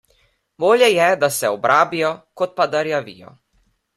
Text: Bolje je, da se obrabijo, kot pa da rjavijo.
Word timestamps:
Bolje 0.63 0.87
je, 0.91 1.09
da 1.25 1.29
se 1.35 1.51
obrabijo, 1.57 2.11
kot 2.41 2.57
pa 2.61 2.67
da 2.73 2.81
rjavijo. 2.89 3.37